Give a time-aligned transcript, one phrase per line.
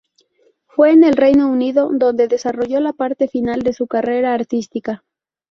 [0.65, 5.03] Fue en el Reino Unido donde desarrolló la parte final de su carrera artística.